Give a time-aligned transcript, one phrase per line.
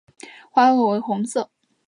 [0.49, 1.51] 花萼为红色。